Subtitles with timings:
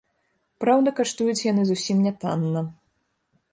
[0.63, 2.67] Праўда, каштуюць яны зусім нятанна.